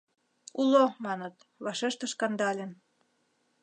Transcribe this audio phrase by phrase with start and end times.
[0.61, 2.71] —Уло, маныт...— вашештыш Кандалин.